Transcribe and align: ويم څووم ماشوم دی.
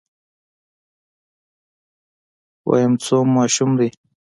ويم 2.69 2.93
څووم 3.03 3.27
ماشوم 3.37 3.71
دی. 3.79 3.89